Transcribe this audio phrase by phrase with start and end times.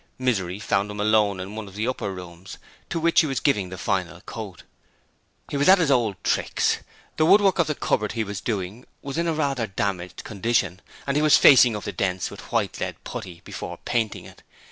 [0.17, 2.57] Misery found him alone in one of the upper rooms,
[2.89, 4.63] to which he was giving the final coat.
[5.51, 6.79] He was at his old tricks.
[7.17, 11.17] The woodwork of the cupboard be was doing was in a rather damaged condition, and
[11.17, 14.41] he was facing up the dents with white lead putty before painting it.